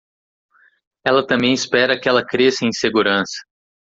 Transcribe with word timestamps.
Ela 1.05 1.27
também 1.27 1.53
espera 1.53 1.99
que 1.99 2.09
ela 2.09 2.25
cresça 2.25 2.65
em 2.65 2.71
segurança. 2.71 3.37